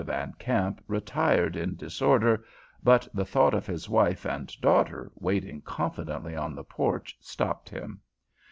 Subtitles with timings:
[0.03, 2.43] Van Kamp retired in disorder,
[2.83, 8.01] but the thought of his wife and daughter waiting confidently on the porch stopped him.